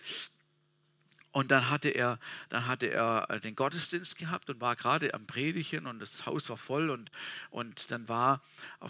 [1.32, 2.18] Und dann hatte er,
[2.50, 6.48] dann hatte er äh, den Gottesdienst gehabt und war gerade am Predigen und das Haus
[6.50, 7.10] war voll und,
[7.50, 8.42] und dann war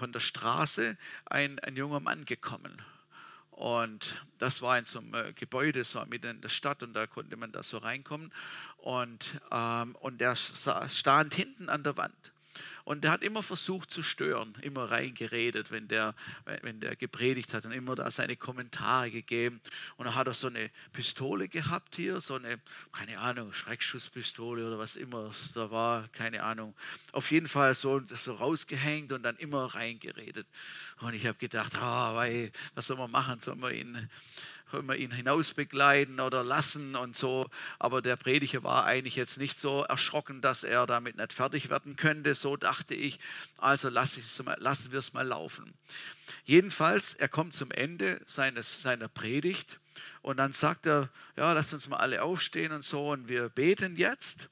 [0.02, 2.82] in der Straße ein, ein junger Mann gekommen.
[3.52, 6.94] Und das war in so einem äh, Gebäude, es war mitten in der Stadt und
[6.94, 8.32] da konnte man da so reinkommen.
[8.82, 12.32] Und, ähm, und der stand hinten an der Wand.
[12.84, 16.14] Und der hat immer versucht zu stören, immer reingeredet, wenn der,
[16.62, 19.60] wenn der gepredigt hat und immer da seine Kommentare gegeben.
[19.96, 22.60] Und dann hat er so eine Pistole gehabt hier, so eine,
[22.92, 26.74] keine Ahnung, Schreckschusspistole oder was immer es da war, keine Ahnung.
[27.12, 30.46] Auf jeden Fall so, so rausgehängt und dann immer reingeredet.
[31.00, 32.22] Und ich habe gedacht, oh,
[32.74, 33.40] was soll man machen?
[33.40, 34.08] Sollen wir ihn
[34.72, 37.48] können ihn hinausbegleiten oder lassen und so.
[37.78, 41.96] Aber der Prediger war eigentlich jetzt nicht so erschrocken, dass er damit nicht fertig werden
[41.96, 42.34] könnte.
[42.34, 43.18] So dachte ich,
[43.58, 45.72] also lassen wir es mal laufen.
[46.44, 49.80] Jedenfalls, er kommt zum Ende seines, seiner Predigt
[50.22, 53.96] und dann sagt er, ja, lasst uns mal alle aufstehen und so und wir beten
[53.96, 54.48] jetzt.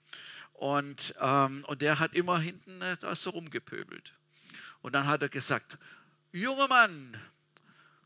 [0.52, 4.12] Und, ähm, und der hat immer hinten äh, da so rumgepöbelt.
[4.82, 5.78] Und dann hat er gesagt,
[6.32, 7.16] junger Mann,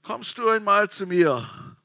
[0.03, 1.77] kommst du einmal zu mir?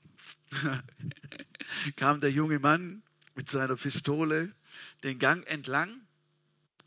[1.95, 3.03] kam der junge Mann
[3.35, 4.51] mit seiner Pistole
[5.03, 6.01] den Gang entlang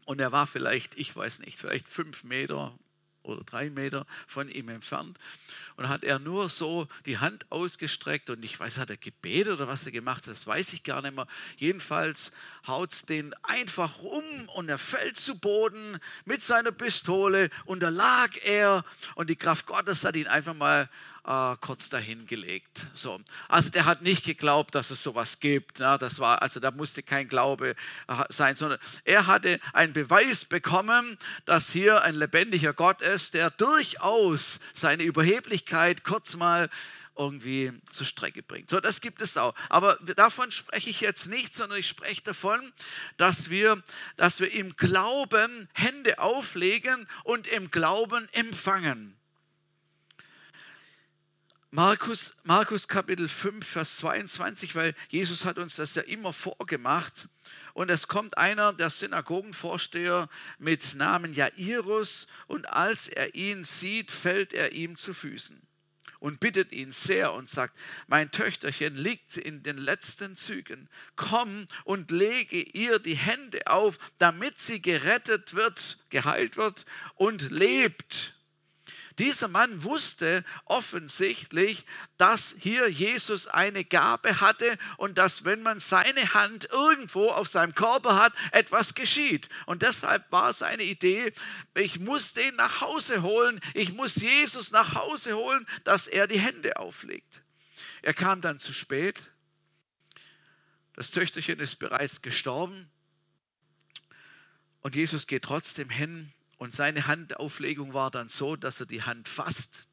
[0.05, 2.75] und er war vielleicht, ich weiß nicht, vielleicht fünf Meter
[3.25, 5.19] oder drei Meter von ihm entfernt.
[5.77, 9.69] Und hat er nur so die Hand ausgestreckt und ich weiß, hat er gebetet oder
[9.69, 11.27] was er gemacht hat, das weiß ich gar nicht mehr.
[11.57, 12.33] Jedenfalls
[12.67, 17.89] haut es den einfach um und er fällt zu Boden mit seiner Pistole und da
[17.89, 18.85] lag er
[19.15, 20.89] und die Kraft Gottes hat ihn einfach mal
[21.25, 22.87] äh, kurz dahin gelegt.
[22.95, 23.21] So.
[23.49, 25.79] Also der hat nicht geglaubt, dass es sowas gibt.
[25.79, 27.77] Ja, das war, also da musste kein Glaube
[28.09, 33.51] äh, sein, sondern er hatte einen Beweis bekommen, dass hier ein lebendiger Gott ist, der
[33.51, 36.69] durchaus seine Überheblichkeit kurz mal
[37.17, 38.71] irgendwie zur Strecke bringt.
[38.71, 39.55] So, das gibt es auch.
[39.69, 42.73] Aber davon spreche ich jetzt nicht, sondern ich spreche davon,
[43.17, 43.83] dass wir,
[44.17, 49.17] dass wir im Glauben Hände auflegen und im Glauben empfangen.
[51.75, 57.29] Markus, Markus Kapitel 5, Vers 22, weil Jesus hat uns das ja immer vorgemacht.
[57.73, 64.53] Und es kommt einer, der Synagogenvorsteher mit Namen Jairus, und als er ihn sieht, fällt
[64.53, 65.63] er ihm zu Füßen
[66.19, 67.75] und bittet ihn sehr und sagt,
[68.07, 74.61] mein Töchterchen liegt in den letzten Zügen, komm und lege ihr die Hände auf, damit
[74.61, 78.35] sie gerettet wird, geheilt wird und lebt.
[79.19, 81.85] Dieser Mann wusste offensichtlich,
[82.17, 87.75] dass hier Jesus eine Gabe hatte und dass wenn man seine Hand irgendwo auf seinem
[87.75, 89.49] Körper hat, etwas geschieht.
[89.67, 91.33] Und deshalb war seine Idee,
[91.75, 96.39] ich muss den nach Hause holen, ich muss Jesus nach Hause holen, dass er die
[96.39, 97.43] Hände auflegt.
[98.03, 99.21] Er kam dann zu spät.
[100.95, 102.91] Das Töchterchen ist bereits gestorben.
[104.81, 109.29] Und Jesus geht trotzdem hin und seine Handauflegung war dann so, dass er die Hand
[109.29, 109.89] fasst,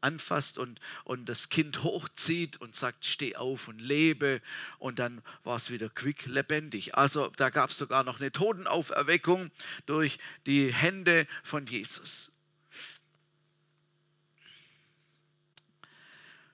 [0.00, 4.40] anfasst und, und das Kind hochzieht und sagt, steh auf und lebe.
[4.78, 6.94] Und dann war es wieder quick lebendig.
[6.94, 9.50] Also da gab es sogar noch eine Totenauferweckung
[9.86, 12.30] durch die Hände von Jesus.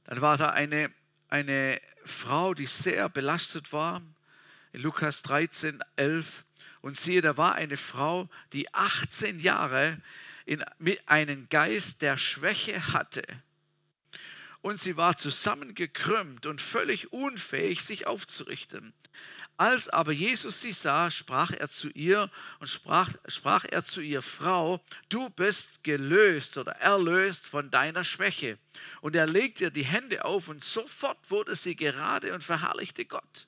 [0.04, 0.90] Dann war da eine,
[1.28, 4.00] eine Frau, die sehr belastet war.
[4.72, 6.42] In Lukas 13, 11
[6.83, 10.01] und siehe, da war eine Frau, die 18 Jahre
[10.45, 13.23] in, mit einem Geist der Schwäche hatte.
[14.61, 18.92] Und sie war zusammengekrümmt und völlig unfähig, sich aufzurichten.
[19.57, 24.23] Als aber Jesus sie sah, sprach er zu ihr und sprach, sprach er zu ihr,
[24.23, 28.59] Frau, du bist gelöst oder erlöst von deiner Schwäche.
[29.01, 33.47] Und er legte ihr die Hände auf und sofort wurde sie gerade und verherrlichte Gott.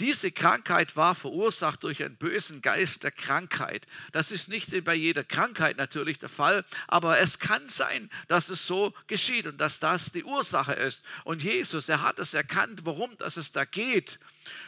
[0.00, 3.86] Diese Krankheit war verursacht durch einen bösen Geist der Krankheit.
[4.12, 8.66] Das ist nicht bei jeder Krankheit natürlich der Fall, aber es kann sein, dass es
[8.66, 11.02] so geschieht und dass das die Ursache ist.
[11.24, 14.18] Und Jesus, er hat es erkannt, worum das es da geht.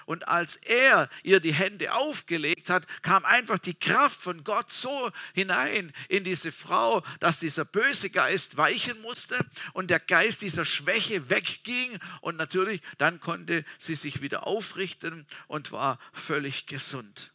[0.07, 5.11] Und als er ihr die Hände aufgelegt hat, kam einfach die Kraft von Gott so
[5.35, 9.37] hinein in diese Frau, dass dieser böse Geist weichen musste
[9.73, 11.99] und der Geist dieser Schwäche wegging.
[12.21, 17.33] Und natürlich, dann konnte sie sich wieder aufrichten und war völlig gesund.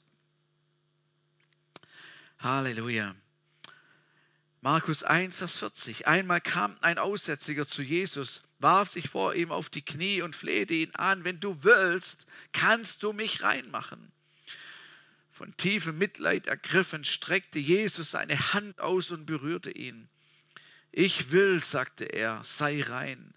[2.39, 3.15] Halleluja.
[4.69, 6.07] Markus 1, Vers 40.
[6.07, 10.73] Einmal kam ein Aussätziger zu Jesus warf sich vor ihm auf die Knie und flehte
[10.73, 14.11] ihn an, wenn du willst, kannst du mich reinmachen.
[15.31, 20.09] Von tiefem Mitleid ergriffen, streckte Jesus seine Hand aus und berührte ihn.
[20.91, 23.33] Ich will, sagte er, sei rein.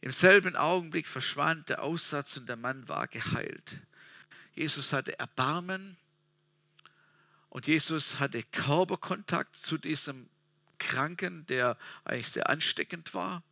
[0.00, 3.76] Im selben Augenblick verschwand der Aussatz und der Mann war geheilt.
[4.54, 5.98] Jesus hatte Erbarmen
[7.50, 10.28] und Jesus hatte Körperkontakt zu diesem
[10.78, 13.42] Kranken, der eigentlich sehr ansteckend war.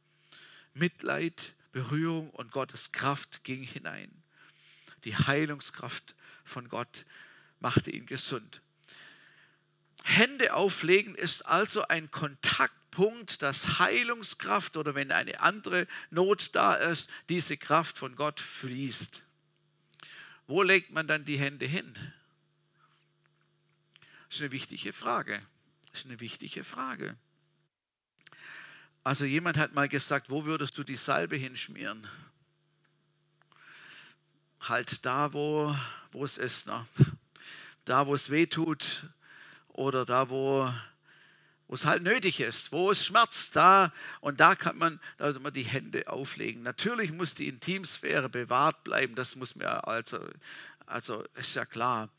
[0.74, 4.10] Mitleid, Berührung und Gottes Kraft ging hinein.
[5.04, 7.06] Die Heilungskraft von Gott
[7.58, 8.62] machte ihn gesund.
[10.04, 17.10] Hände auflegen ist also ein Kontaktpunkt, dass Heilungskraft oder wenn eine andere Not da ist,
[17.28, 19.22] diese Kraft von Gott fließt.
[20.46, 21.96] Wo legt man dann die Hände hin?
[24.36, 25.40] Ist eine wichtige Frage.
[25.90, 27.16] Das ist eine wichtige Frage.
[29.02, 32.06] Also jemand hat mal gesagt, wo würdest du die Salbe hinschmieren?
[34.60, 35.74] Halt da, wo,
[36.12, 36.66] wo es ist.
[36.66, 36.86] Ne?
[37.86, 39.08] Da, wo es weh tut
[39.68, 40.70] oder da, wo,
[41.66, 45.54] wo es halt nötig ist, wo es schmerzt, da und da kann man, da man
[45.54, 46.62] die Hände auflegen.
[46.62, 50.20] Natürlich muss die Intimsphäre bewahrt bleiben, das muss mir also,
[50.84, 52.10] also ist ja klar.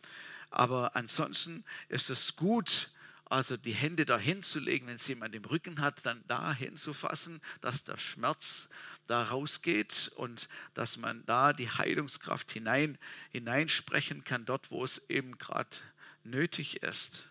[0.50, 2.90] Aber ansonsten ist es gut,
[3.26, 7.42] also die Hände dahin zu legen, wenn es jemand im Rücken hat, dann da hinzufassen,
[7.62, 8.70] dass der Schmerz
[9.08, 12.98] da rausgeht und dass man da die Heilungskraft hinein,
[13.32, 15.76] hineinsprechen kann, dort wo es eben gerade
[16.24, 17.24] nötig ist.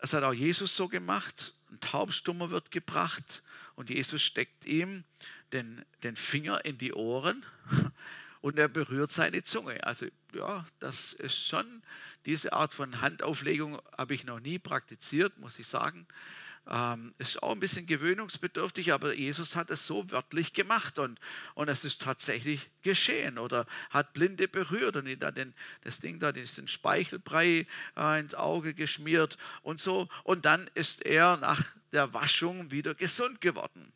[0.00, 1.54] Das hat auch Jesus so gemacht.
[1.70, 3.42] Ein Taubstummer wird gebracht
[3.74, 5.04] und Jesus steckt ihm
[5.52, 7.44] den, den Finger in die Ohren
[8.44, 9.82] und er berührt seine Zunge.
[9.84, 10.04] Also
[10.34, 11.82] ja, das ist schon
[12.26, 16.06] diese Art von Handauflegung habe ich noch nie praktiziert, muss ich sagen.
[16.66, 21.18] Ähm, ist auch ein bisschen gewöhnungsbedürftig, aber Jesus hat es so wörtlich gemacht und,
[21.54, 26.30] und es ist tatsächlich geschehen oder hat Blinde berührt und da den, das Ding da,
[26.30, 30.06] den Speichelbrei äh, ins Auge geschmiert und so.
[30.22, 33.94] Und dann ist er nach der Waschung wieder gesund geworden.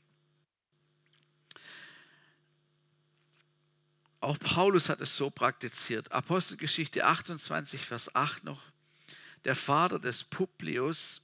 [4.29, 6.13] Auch Paulus hat es so praktiziert.
[6.13, 8.61] Apostelgeschichte 28, Vers 8 noch.
[9.47, 11.23] Der Vater des Publius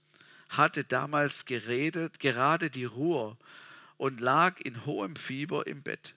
[0.49, 3.37] hatte damals geredet, gerade die Ruhr
[3.99, 6.14] und lag in hohem Fieber im Bett.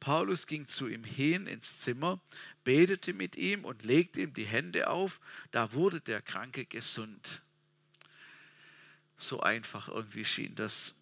[0.00, 2.18] Paulus ging zu ihm hin ins Zimmer,
[2.64, 5.20] betete mit ihm und legte ihm die Hände auf.
[5.50, 7.42] Da wurde der Kranke gesund.
[9.18, 10.94] So einfach irgendwie schien das.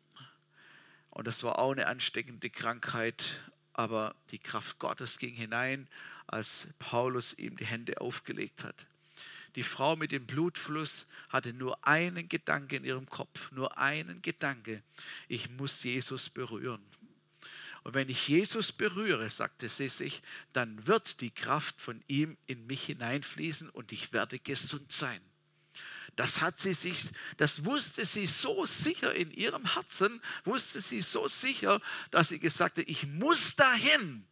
[1.11, 3.38] Und das war auch eine ansteckende Krankheit,
[3.73, 5.89] aber die Kraft Gottes ging hinein,
[6.27, 8.87] als Paulus ihm die Hände aufgelegt hat.
[9.57, 14.83] Die Frau mit dem Blutfluss hatte nur einen Gedanke in ihrem Kopf, nur einen Gedanke.
[15.29, 16.85] Ich muss Jesus berühren.
[17.83, 22.67] Und wenn ich Jesus berühre, sagte sie sich, dann wird die Kraft von ihm in
[22.67, 25.21] mich hineinfließen und ich werde gesund sein.
[26.16, 27.05] Das hat sie sich,
[27.37, 32.79] das wusste sie so sicher in ihrem Herzen, wusste sie so sicher, dass sie gesagt
[32.79, 34.27] hat, ich muss dahin.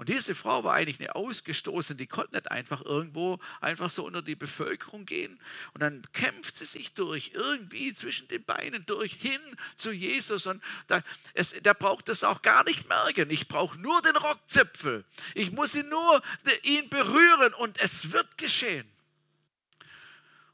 [0.00, 4.22] Und diese Frau war eigentlich eine Ausgestoßene, die konnte nicht einfach irgendwo einfach so unter
[4.22, 5.38] die Bevölkerung gehen.
[5.74, 9.42] Und dann kämpft sie sich durch, irgendwie zwischen den Beinen durch, hin
[9.76, 10.46] zu Jesus.
[10.46, 11.02] Und da,
[11.34, 13.28] es, der braucht das auch gar nicht merken.
[13.28, 15.04] Ich brauche nur den Rockzipfel.
[15.34, 16.22] Ich muss ihn nur
[16.62, 18.90] ihn berühren und es wird geschehen.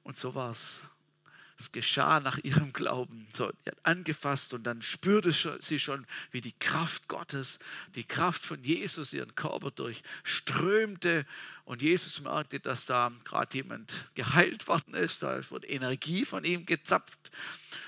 [0.07, 0.85] Und so war es.
[1.59, 3.27] Es geschah nach ihrem Glauben.
[3.35, 7.59] So, hat angefasst und dann spürte sie schon, wie die Kraft Gottes,
[7.97, 11.27] die Kraft von Jesus ihren Körper durchströmte.
[11.64, 15.25] Und Jesus merkte, dass da gerade jemand geheilt worden ist.
[15.25, 17.33] Da wurde Energie von ihm gezapft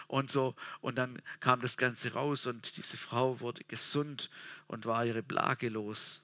[0.08, 0.56] und so.
[0.80, 4.28] Und dann kam das Ganze raus und diese Frau wurde gesund
[4.66, 6.22] und war ihre Plage los.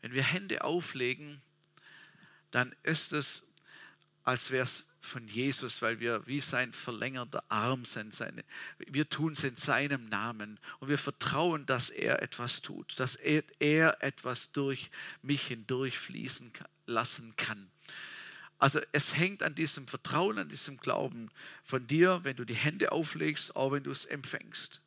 [0.00, 1.40] Wenn wir Hände auflegen,
[2.50, 3.48] dann ist es
[4.28, 8.14] als wäre es von Jesus, weil wir wie sein verlängerter Arm sind.
[8.14, 8.44] Seine,
[8.76, 13.42] wir tun es in seinem Namen und wir vertrauen, dass er etwas tut, dass er,
[13.58, 14.90] er etwas durch
[15.22, 16.52] mich hindurchfließen
[16.84, 17.70] lassen kann.
[18.58, 21.30] Also es hängt an diesem Vertrauen, an diesem Glauben
[21.64, 24.82] von dir, wenn du die Hände auflegst, auch wenn du es empfängst.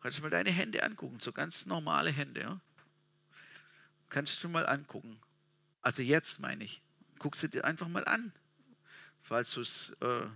[0.00, 2.40] Kannst du mal deine Hände angucken, so ganz normale Hände.
[2.40, 2.60] Ja?
[4.08, 5.20] Kannst du mal angucken.
[5.82, 6.80] Also jetzt meine ich.
[7.18, 8.32] Guck sie dir einfach mal an
[9.28, 10.26] falls du es äh,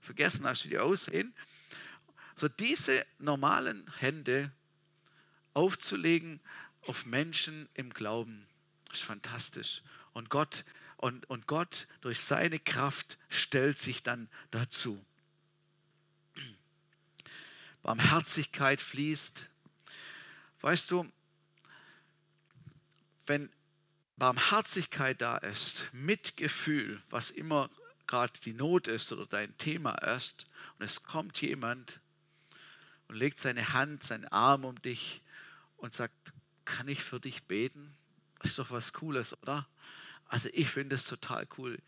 [0.00, 1.34] vergessen hast, wie die aussehen.
[2.36, 4.52] So diese normalen Hände
[5.52, 6.40] aufzulegen
[6.82, 8.46] auf Menschen im Glauben,
[8.92, 9.82] ist fantastisch.
[10.12, 10.64] Und Gott,
[10.98, 15.04] und, und Gott durch seine Kraft stellt sich dann dazu.
[17.82, 19.48] Barmherzigkeit fließt.
[20.60, 21.10] Weißt du,
[23.26, 23.50] wenn
[24.16, 27.70] Barmherzigkeit da ist, Mitgefühl, was immer
[28.06, 30.46] gerade die Not ist oder dein Thema ist
[30.78, 32.00] und es kommt jemand
[33.08, 35.22] und legt seine Hand, seinen Arm um dich
[35.76, 36.32] und sagt,
[36.64, 37.96] kann ich für dich beten?
[38.40, 39.68] Das ist doch was Cooles, oder?
[40.28, 41.78] Also ich finde es total cool.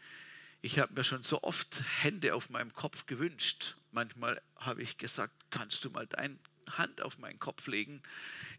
[0.61, 3.77] Ich habe mir schon so oft Hände auf meinem Kopf gewünscht.
[3.93, 6.39] Manchmal habe ich gesagt, kannst du mal deine
[6.71, 8.03] Hand auf meinen Kopf legen?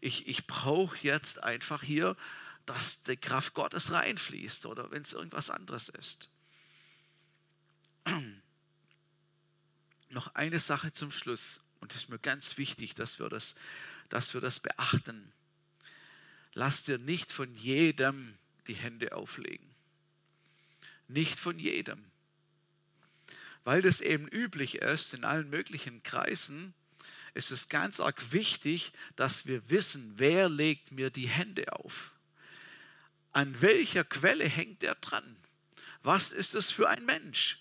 [0.00, 2.16] Ich, ich brauche jetzt einfach hier,
[2.66, 6.28] dass die Kraft Gottes reinfließt oder wenn es irgendwas anderes ist.
[10.10, 13.54] Noch eine Sache zum Schluss und es ist mir ganz wichtig, dass wir das,
[14.08, 15.32] dass wir das beachten.
[16.52, 19.68] Lass dir nicht von jedem die Hände auflegen.
[21.08, 22.04] Nicht von jedem.
[23.64, 26.74] Weil das eben üblich ist in allen möglichen Kreisen,
[27.34, 32.12] ist es ganz arg wichtig, dass wir wissen, wer legt mir die Hände auf.
[33.32, 35.36] An welcher Quelle hängt er dran?
[36.02, 37.58] Was ist es für ein Mensch?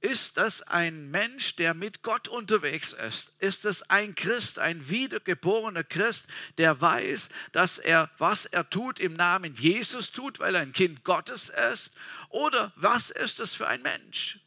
[0.00, 3.32] Ist das ein Mensch, der mit Gott unterwegs ist?
[3.38, 6.26] Ist es ein Christ, ein wiedergeborener Christ,
[6.58, 11.04] der weiß, dass er, was er tut, im Namen Jesus tut, weil er ein Kind
[11.04, 11.92] Gottes ist?
[12.28, 14.40] Oder was ist das für ein Mensch?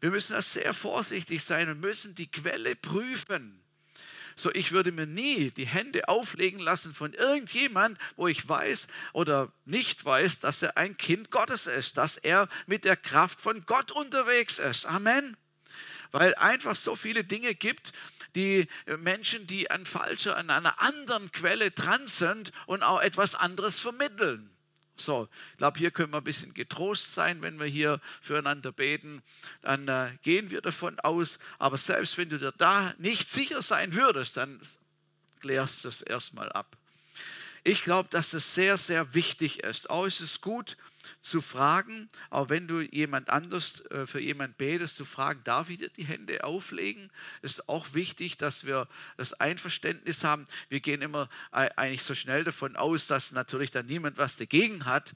[0.00, 3.61] Wir müssen da sehr vorsichtig sein und müssen die Quelle prüfen.
[4.42, 9.52] So, ich würde mir nie die Hände auflegen lassen von irgendjemand, wo ich weiß oder
[9.66, 13.92] nicht weiß, dass er ein Kind Gottes ist, dass er mit der Kraft von Gott
[13.92, 14.84] unterwegs ist.
[14.86, 15.36] Amen.
[16.10, 17.92] Weil einfach so viele Dinge gibt,
[18.34, 18.66] die
[18.98, 24.51] Menschen, die an falscher, an einer anderen Quelle dran sind und auch etwas anderes vermitteln.
[25.04, 29.22] So, ich glaube, hier können wir ein bisschen getrost sein, wenn wir hier füreinander beten.
[29.62, 31.38] Dann äh, gehen wir davon aus.
[31.58, 34.60] Aber selbst wenn du dir da nicht sicher sein würdest, dann
[35.40, 36.76] klärst du es erstmal ab.
[37.64, 39.88] Ich glaube, dass es sehr, sehr wichtig ist.
[39.90, 40.76] Auch ist es gut,
[41.20, 45.78] zu fragen, auch wenn du jemand anders äh, für jemand betest, zu fragen, darf ich
[45.78, 47.10] dir die Hände auflegen?
[47.42, 50.46] Ist auch wichtig, dass wir das Einverständnis haben.
[50.68, 55.14] Wir gehen immer eigentlich so schnell davon aus, dass natürlich dann niemand was dagegen hat.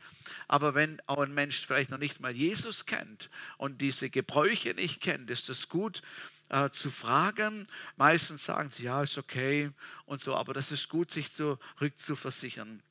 [0.48, 5.00] Aber wenn auch ein Mensch vielleicht noch nicht mal Jesus kennt und diese Gebräuche nicht
[5.00, 6.02] kennt, ist es gut,
[6.48, 7.66] äh, zu fragen.
[7.96, 9.70] Meistens sagen sie, ja, ist okay
[10.04, 12.82] und so, aber das ist gut, sich zurückzuversichern.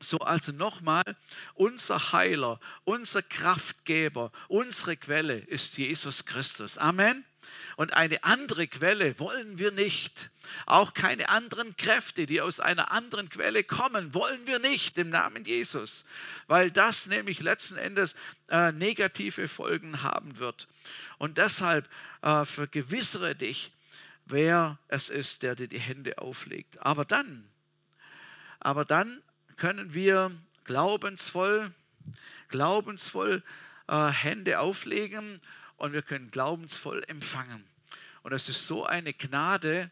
[0.00, 1.16] So, also nochmal,
[1.54, 6.78] unser Heiler, unser Kraftgeber, unsere Quelle ist Jesus Christus.
[6.78, 7.24] Amen.
[7.76, 10.30] Und eine andere Quelle wollen wir nicht.
[10.66, 15.44] Auch keine anderen Kräfte, die aus einer anderen Quelle kommen, wollen wir nicht im Namen
[15.44, 16.04] Jesus.
[16.46, 18.14] Weil das nämlich letzten Endes
[18.48, 20.68] äh, negative Folgen haben wird.
[21.18, 21.88] Und deshalb
[22.22, 23.72] äh, vergewissere dich,
[24.26, 26.78] wer es ist, der dir die Hände auflegt.
[26.80, 27.48] Aber dann,
[28.60, 29.22] aber dann
[29.58, 30.32] können wir
[30.64, 31.72] glaubensvoll,
[32.48, 33.42] glaubensvoll
[33.88, 35.40] äh, Hände auflegen
[35.76, 37.64] und wir können glaubensvoll empfangen.
[38.22, 39.90] Und es ist so eine Gnade,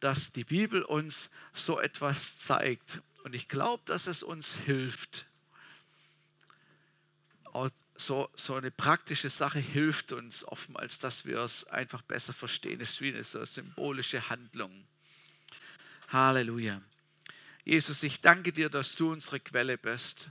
[0.00, 3.00] dass die Bibel uns so etwas zeigt.
[3.24, 5.26] Und ich glaube, dass es uns hilft.
[7.96, 12.80] So, so eine praktische Sache hilft uns oftmals, dass wir es einfach besser verstehen.
[12.80, 14.84] Es ist wie eine so symbolische Handlung.
[16.08, 16.80] Halleluja.
[17.68, 20.30] Jesus, ich danke dir, dass du unsere Quelle bist.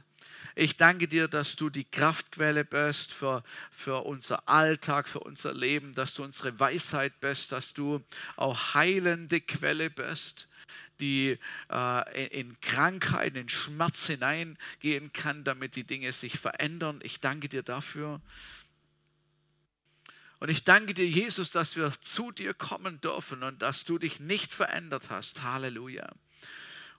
[0.55, 5.93] Ich danke dir, dass du die Kraftquelle bist für, für unser Alltag, für unser Leben,
[5.93, 8.03] dass du unsere Weisheit bist, dass du
[8.37, 10.47] auch heilende Quelle bist,
[10.99, 11.37] die
[11.71, 17.01] äh, in Krankheit, in Schmerz hineingehen kann, damit die Dinge sich verändern.
[17.03, 18.19] Ich danke dir dafür.
[20.39, 24.19] Und ich danke dir, Jesus, dass wir zu dir kommen dürfen und dass du dich
[24.19, 25.43] nicht verändert hast.
[25.43, 26.11] Halleluja.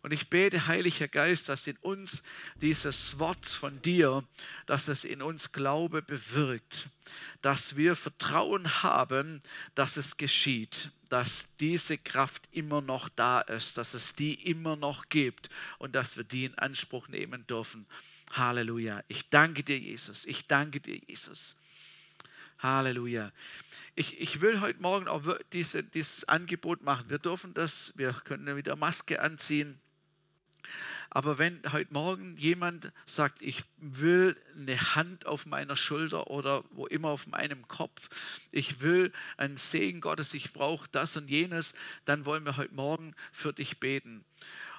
[0.08, 2.22] Und ich bete, Heiliger Geist, dass in uns
[2.62, 4.26] dieses Wort von dir,
[4.64, 6.88] dass es in uns Glaube bewirkt,
[7.42, 9.42] dass wir Vertrauen haben,
[9.74, 15.10] dass es geschieht, dass diese Kraft immer noch da ist, dass es die immer noch
[15.10, 17.86] gibt und dass wir die in Anspruch nehmen dürfen.
[18.32, 19.04] Halleluja.
[19.08, 20.24] Ich danke dir, Jesus.
[20.24, 21.56] Ich danke dir, Jesus.
[22.60, 23.30] Halleluja.
[23.94, 27.10] Ich, ich will heute Morgen auch diese, dieses Angebot machen.
[27.10, 29.78] Wir dürfen das, wir können wieder Maske anziehen.
[31.10, 36.86] Aber wenn heute Morgen jemand sagt, ich will eine Hand auf meiner Schulter oder wo
[36.86, 38.10] immer auf meinem Kopf,
[38.52, 43.14] ich will einen Segen Gottes, ich brauche das und jenes, dann wollen wir heute Morgen
[43.32, 44.24] für dich beten.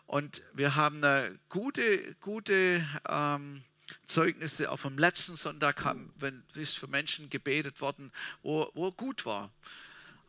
[0.05, 3.63] Und wir haben eine gute, gute ähm,
[4.05, 8.11] Zeugnisse, auch vom letzten Sonntag haben, wenn, ist für Menschen gebetet worden,
[8.41, 9.51] wo, wo gut war.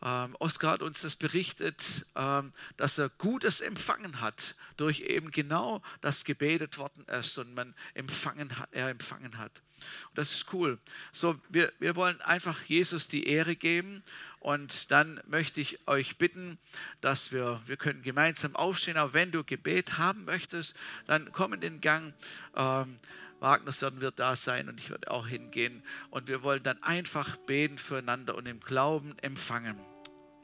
[0.02, 5.82] Ähm, Oskar hat uns das berichtet, ähm, dass er Gutes empfangen hat durch eben genau
[6.00, 9.62] das gebetet worden ist und man empfangen hat, er empfangen hat.
[10.08, 10.78] Und das ist cool.
[11.12, 14.02] So, wir, wir wollen einfach Jesus die Ehre geben
[14.38, 16.58] und dann möchte ich euch bitten,
[17.02, 20.74] dass wir, wir können gemeinsam aufstehen, aber wenn du Gebet haben möchtest,
[21.06, 22.14] dann komm in den Gang.
[22.56, 22.96] Ähm,
[23.40, 25.82] Wagners werden wir da sein und ich werde auch hingehen.
[26.10, 29.78] Und wir wollen dann einfach beten füreinander und im Glauben empfangen.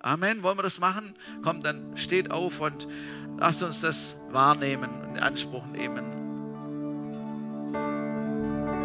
[0.07, 0.45] Amen.
[0.45, 1.15] Wollen wir das machen?
[1.43, 2.87] Kommt, dann steht auf und
[3.39, 6.26] lasst uns das wahrnehmen und in Anspruch nehmen.